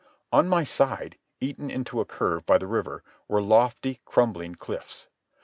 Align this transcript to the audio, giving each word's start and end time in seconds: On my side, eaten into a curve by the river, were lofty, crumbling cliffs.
On 0.31 0.49
my 0.49 0.63
side, 0.63 1.19
eaten 1.39 1.69
into 1.69 1.99
a 2.01 2.05
curve 2.05 2.43
by 2.47 2.57
the 2.57 2.65
river, 2.65 3.03
were 3.27 3.39
lofty, 3.39 4.01
crumbling 4.03 4.55
cliffs. 4.55 5.05